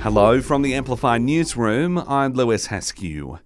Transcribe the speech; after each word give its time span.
Hello 0.00 0.40
from 0.40 0.62
the 0.62 0.74
Amplify 0.74 1.18
Newsroom. 1.18 1.98
I'm 1.98 2.32
Lewis 2.32 2.68
Haskew. 2.68 3.40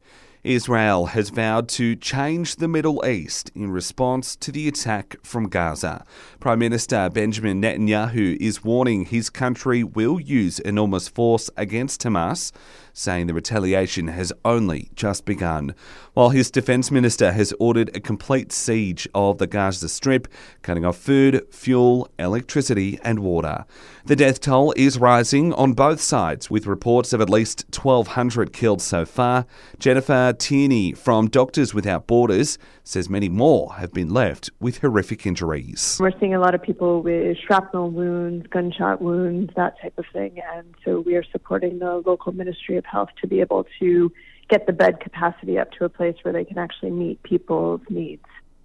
Israel 0.45 1.07
has 1.07 1.31
vowed 1.31 1.69
to 1.69 1.95
change 1.95 2.57
the 2.57 2.67
Middle 2.67 3.07
East 3.07 3.53
in 3.55 3.71
response 3.71 4.35
to 4.35 4.51
the 4.51 4.67
attack 4.67 5.15
from 5.23 5.49
Gaza. 5.49 6.05
Prime 6.41 6.59
Minister 6.59 7.09
Benjamin 7.09 7.63
Netanyahu 7.63 8.37
is 8.41 8.65
warning 8.65 9.05
his 9.05 9.31
country 9.31 9.85
will 9.85 10.19
use 10.19 10.59
enormous 10.59 11.07
force 11.07 11.49
against 11.57 12.03
Hamas, 12.03 12.51
saying 12.93 13.29
the 13.29 13.35
retaliation 13.35 14.09
has 14.09 14.33
only 14.45 14.91
just 14.97 15.25
begun. 15.25 15.77
While 16.15 16.31
his 16.31 16.51
defense 16.51 16.91
minister 16.91 17.33
has 17.33 17.55
ordered 17.61 17.97
a 17.97 18.01
complete 18.01 18.53
siege 18.53 19.09
of 19.15 19.39
the 19.39 19.47
Gaza 19.47 19.89
Strip, 19.89 20.27
cutting 20.63 20.85
off 20.85 20.99
food, 20.99 21.47
fuel, 21.51 22.09
electricity, 22.19 22.99
and 23.03 23.21
water. 23.21 23.65
The 24.05 24.17
death 24.17 24.41
toll 24.41 24.75
is 24.77 24.99
rising 24.99 25.55
on 25.55 25.73
both 25.73 26.01
sides, 26.01 26.51
with 26.51 26.67
reports 26.67 27.13
of 27.13 27.21
at 27.21 27.31
least 27.31 27.65
1,200 27.75 28.53
killed 28.53 28.83
so 28.83 29.07
far. 29.07 29.47
Jennifer 29.79 30.32
Tierney 30.33 30.93
from 30.93 31.29
Doctors 31.29 31.75
Without 31.75 32.07
Borders 32.07 32.59
says 32.85 33.09
many 33.09 33.29
more 33.29 33.75
have 33.75 33.93
been 33.93 34.09
left 34.09 34.51
with 34.61 34.79
horrific 34.79 35.27
injuries. 35.27 35.99
We're 36.01 36.19
seeing 36.19 36.35
a 36.35 36.41
lot 36.41 36.55
of 36.55 36.63
people 36.63 37.03
with 37.03 37.37
shrapnel 37.39 37.91
wounds, 37.91 38.47
gunshot 38.49 39.01
wounds, 39.01 39.53
that 39.57 39.81
type 39.81 39.99
of 39.99 40.05
thing. 40.13 40.41
And 40.55 40.75
so 40.85 41.01
we 41.01 41.17
are 41.17 41.25
supporting 41.33 41.79
the 41.79 42.03
local 42.05 42.33
Ministry 42.33 42.77
of 42.77 42.85
Health 42.85 43.11
to 43.21 43.27
be 43.27 43.41
able 43.41 43.67
to 43.81 44.13
get 44.49 44.67
the 44.67 44.73
bed 44.73 45.01
capacity 45.01 45.59
up 45.59 45.73
to 45.73 45.85
a 45.85 45.89
place 45.89 46.17
where 46.23 46.33
they 46.33 46.45
can 46.45 46.59
actually 46.59 46.91
meet 46.91 47.23
people's 47.23 47.81
needs. 47.89 48.25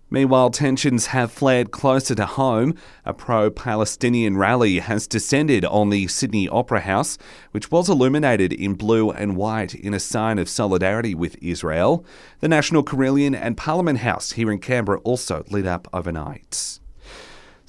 Meanwhile, 0.09 0.51
tensions 0.51 1.07
have 1.07 1.31
flared 1.31 1.71
closer 1.71 2.15
to 2.15 2.25
home. 2.25 2.75
A 3.03 3.13
pro 3.13 3.49
Palestinian 3.49 4.37
rally 4.37 4.79
has 4.79 5.05
descended 5.05 5.65
on 5.65 5.89
the 5.89 6.07
Sydney 6.07 6.47
Opera 6.47 6.79
House, 6.79 7.17
which 7.51 7.71
was 7.71 7.89
illuminated 7.89 8.53
in 8.53 8.75
blue 8.75 9.11
and 9.11 9.35
white 9.35 9.75
in 9.75 9.93
a 9.93 9.99
sign 9.99 10.39
of 10.39 10.47
solidarity 10.47 11.13
with 11.13 11.35
Israel. 11.41 12.05
The 12.39 12.47
National 12.47 12.83
Carillon 12.83 13.35
and 13.35 13.57
Parliament 13.57 13.99
House 13.99 14.31
here 14.31 14.49
in 14.49 14.59
Canberra 14.59 14.99
also 14.99 15.43
lit 15.49 15.67
up 15.67 15.89
overnight. 15.91 16.79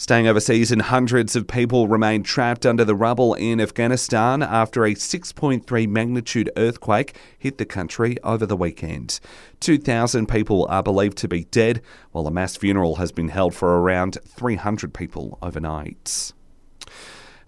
Staying 0.01 0.29
overseas, 0.29 0.71
and 0.71 0.81
hundreds 0.81 1.35
of 1.35 1.49
people 1.49 1.89
remain 1.89 2.23
trapped 2.23 2.65
under 2.65 2.85
the 2.85 2.95
rubble 2.95 3.35
in 3.35 3.61
Afghanistan 3.61 4.45
after 4.45 4.85
a 4.85 4.95
6.3 4.95 5.89
magnitude 5.89 6.49
earthquake 6.57 7.17
hit 7.37 7.59
the 7.59 7.65
country 7.65 8.17
over 8.23 8.47
the 8.47 8.57
weekend. 8.57 9.19
2,000 9.59 10.29
people 10.29 10.69
are 10.71 10.85
believed 10.85 11.19
to 11.19 11.27
be 11.27 11.47
dead, 11.47 11.83
while 12.13 12.29
a 12.29 12.31
mass 12.31 12.57
funeral 12.57 12.95
has 12.95 13.11
been 13.11 13.31
held 13.31 13.57
for 13.57 13.81
around 13.81 14.19
300 14.25 14.95
people 14.95 15.37
overnight. 15.43 16.33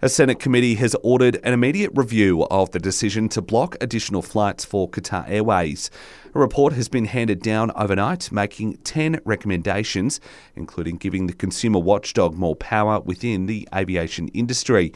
A 0.03 0.09
Senate 0.09 0.39
committee 0.39 0.73
has 0.75 0.95
ordered 1.03 1.39
an 1.43 1.53
immediate 1.53 1.91
review 1.93 2.47
of 2.49 2.71
the 2.71 2.79
decision 2.79 3.29
to 3.29 3.39
block 3.39 3.75
additional 3.79 4.23
flights 4.23 4.65
for 4.65 4.89
Qatar 4.89 5.29
Airways. 5.29 5.91
A 6.33 6.39
report 6.39 6.73
has 6.73 6.89
been 6.89 7.05
handed 7.05 7.39
down 7.43 7.69
overnight, 7.75 8.31
making 8.31 8.77
10 8.77 9.19
recommendations, 9.25 10.19
including 10.55 10.97
giving 10.97 11.27
the 11.27 11.33
consumer 11.33 11.77
watchdog 11.77 12.33
more 12.33 12.55
power 12.55 12.99
within 12.99 13.45
the 13.45 13.69
aviation 13.75 14.29
industry. 14.29 14.91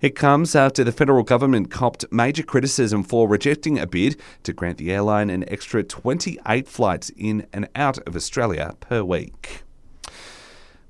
It 0.00 0.16
comes 0.16 0.56
after 0.56 0.82
the 0.82 0.90
federal 0.90 1.22
government 1.22 1.70
copped 1.70 2.04
major 2.10 2.42
criticism 2.42 3.04
for 3.04 3.28
rejecting 3.28 3.78
a 3.78 3.86
bid 3.86 4.20
to 4.42 4.52
grant 4.52 4.78
the 4.78 4.90
airline 4.90 5.30
an 5.30 5.48
extra 5.48 5.84
28 5.84 6.66
flights 6.66 7.12
in 7.16 7.46
and 7.52 7.68
out 7.76 7.98
of 8.08 8.16
Australia 8.16 8.74
per 8.80 9.04
week. 9.04 9.62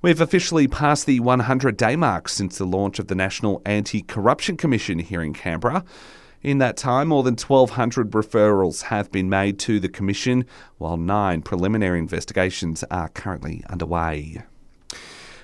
We've 0.01 0.21
officially 0.21 0.69
passed 0.69 1.07
the 1.07 1.19
100 1.19 1.77
day 1.77 1.97
mark 1.97 2.29
since 2.29 2.57
the 2.57 2.65
launch 2.65 3.01
of 3.01 3.09
the 3.09 3.17
National 3.17 3.61
Anti 3.67 4.03
Corruption 4.03 4.57
Commission 4.57 5.01
here 5.01 5.21
in 5.21 5.35
Canberra. 5.35 5.85
In 6.41 6.59
that 6.59 6.77
time, 6.77 7.09
more 7.09 7.25
than 7.25 7.35
1,200 7.35 8.13
referrals 8.13 8.83
have 8.83 9.11
been 9.11 9.29
made 9.29 9.59
to 9.59 9.81
the 9.81 9.89
Commission, 9.89 10.45
while 10.77 10.97
nine 10.97 11.43
preliminary 11.43 11.99
investigations 11.99 12.85
are 12.93 13.09
currently 13.09 13.65
underway. 13.69 14.45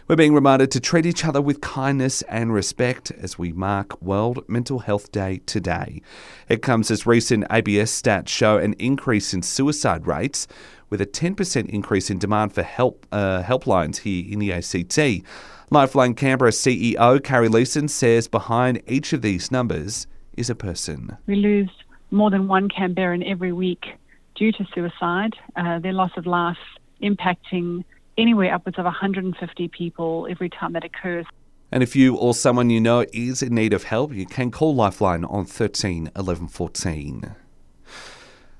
We're 0.06 0.16
being 0.16 0.34
reminded 0.34 0.70
to 0.72 0.80
treat 0.80 1.06
each 1.06 1.24
other 1.24 1.40
with 1.40 1.62
kindness 1.62 2.20
and 2.22 2.52
respect 2.52 3.10
as 3.12 3.38
we 3.38 3.54
mark 3.54 4.02
World 4.02 4.44
Mental 4.46 4.80
Health 4.80 5.10
Day 5.10 5.40
today. 5.46 6.02
It 6.46 6.60
comes 6.60 6.90
as 6.90 7.06
recent 7.06 7.46
ABS 7.50 8.02
stats 8.02 8.28
show 8.28 8.58
an 8.58 8.74
increase 8.74 9.32
in 9.32 9.40
suicide 9.40 10.06
rates, 10.06 10.46
with 10.90 11.00
a 11.00 11.06
10% 11.06 11.70
increase 11.70 12.10
in 12.10 12.18
demand 12.18 12.52
for 12.52 12.62
help 12.62 13.06
uh, 13.12 13.42
helplines 13.44 14.00
here 14.00 14.30
in 14.30 14.40
the 14.40 14.52
ACT. 14.52 15.26
Lifeline 15.70 16.12
Canberra 16.12 16.50
CEO 16.50 17.24
Carrie 17.24 17.48
Leeson 17.48 17.88
says 17.88 18.28
behind 18.28 18.82
each 18.86 19.14
of 19.14 19.22
these 19.22 19.50
numbers 19.50 20.06
is 20.36 20.50
a 20.50 20.54
person. 20.54 21.16
We 21.26 21.36
lose 21.36 21.70
more 22.10 22.30
than 22.30 22.46
one 22.46 22.68
Canberran 22.68 23.26
every 23.26 23.52
week 23.52 23.86
due 24.34 24.52
to 24.52 24.66
suicide, 24.74 25.32
uh, 25.56 25.78
their 25.78 25.94
loss 25.94 26.12
of 26.18 26.26
life 26.26 26.58
impacting 27.02 27.84
anywhere 28.16 28.54
upwards 28.54 28.78
of 28.78 28.84
150 28.84 29.68
people 29.68 30.26
every 30.30 30.48
time 30.48 30.72
that 30.72 30.84
occurs. 30.84 31.26
And 31.72 31.82
if 31.82 31.96
you 31.96 32.16
or 32.16 32.34
someone 32.34 32.70
you 32.70 32.80
know 32.80 33.04
is 33.12 33.42
in 33.42 33.54
need 33.54 33.72
of 33.72 33.84
help, 33.84 34.12
you 34.12 34.26
can 34.26 34.50
call 34.50 34.74
Lifeline 34.74 35.24
on 35.24 35.44
13 35.44 36.10
11 36.16 36.48
14. 36.48 37.34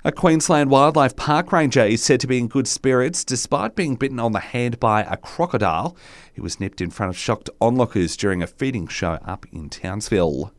A 0.03 0.11
Queensland 0.11 0.69
Wildlife 0.69 1.15
Park 1.15 1.51
ranger 1.51 1.83
is 1.83 2.03
said 2.03 2.19
to 2.19 2.27
be 2.27 2.37
in 2.37 2.47
good 2.47 2.67
spirits 2.67 3.23
despite 3.23 3.75
being 3.75 3.95
bitten 3.95 4.19
on 4.19 4.33
the 4.33 4.39
hand 4.39 4.79
by 4.79 5.01
a 5.01 5.17
crocodile. 5.17 5.97
He 6.31 6.41
was 6.41 6.59
nipped 6.59 6.79
in 6.79 6.91
front 6.91 7.09
of 7.09 7.17
shocked 7.17 7.49
onlookers 7.59 8.15
during 8.15 8.43
a 8.43 8.47
feeding 8.47 8.87
show 8.87 9.13
up 9.25 9.47
in 9.51 9.69
Townsville. 9.69 10.51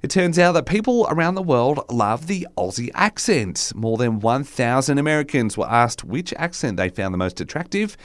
It 0.00 0.10
turns 0.10 0.38
out 0.38 0.52
that 0.52 0.66
people 0.66 1.08
around 1.10 1.34
the 1.34 1.42
world 1.42 1.84
love 1.90 2.28
the 2.28 2.46
Aussie 2.56 2.90
accent. 2.94 3.72
More 3.74 3.96
than 3.96 4.20
1,000 4.20 4.96
Americans 4.96 5.58
were 5.58 5.68
asked 5.68 6.04
which 6.04 6.32
accent 6.34 6.76
they 6.76 6.88
found 6.88 7.12
the 7.12 7.18
most 7.18 7.40
attractive. 7.40 7.96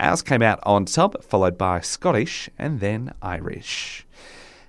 Ours 0.00 0.22
came 0.22 0.40
out 0.40 0.60
on 0.62 0.86
top, 0.86 1.22
followed 1.22 1.58
by 1.58 1.80
Scottish 1.80 2.48
and 2.58 2.80
then 2.80 3.12
Irish. 3.20 4.06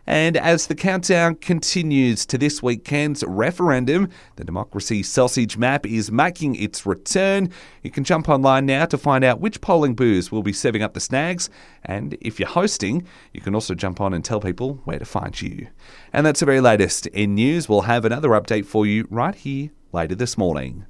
And 0.06 0.36
as 0.36 0.68
the 0.68 0.75
countdown 0.75 1.36
continues 1.36 2.25
to 2.25 2.38
this 2.38 2.62
weekend's 2.62 3.24
referendum, 3.25 4.09
the 4.36 4.44
Democracy 4.44 5.02
Sausage 5.02 5.58
Map 5.58 5.86
is 5.86 6.12
making 6.12 6.56
its 6.56 6.86
return. 6.86 7.50
You 7.84 7.91
can 7.91 8.03
jump 8.03 8.28
online 8.28 8.66
now 8.66 8.86
to 8.86 8.97
find 8.97 9.24
out 9.24 9.40
which 9.40 9.62
polling 9.62 9.96
booths 9.96 10.31
will 10.31 10.44
be 10.44 10.53
serving 10.53 10.81
up 10.81 10.94
the 10.94 11.00
snags. 11.00 11.50
And 11.84 12.18
if 12.19 12.40
you're 12.40 12.50
hosting, 12.50 13.08
you 13.31 13.42
can 13.42 13.56
also 13.56 13.75
jump 13.75 14.02
on 14.02 14.13
and 14.13 14.25
tell 14.25 14.42
people 14.42 14.81
where 14.84 15.00
to 15.00 15.06
find 15.06 15.42
you. 15.42 15.68
And 16.12 16.25
that's 16.25 16.42
the 16.42 16.46
very 16.46 16.62
latest 16.62 17.08
in 17.08 17.36
news. 17.36 17.69
We'll 17.69 17.81
have 17.81 18.03
another 18.03 18.30
update 18.30 18.66
for 18.66 18.86
you 18.86 19.08
right 19.09 19.36
here 19.36 19.69
later 19.94 20.16
this 20.16 20.38
morning. 20.38 20.86